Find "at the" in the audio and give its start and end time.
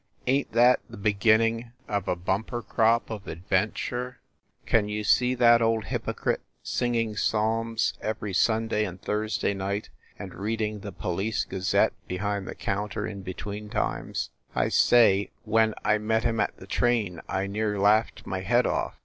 16.39-16.65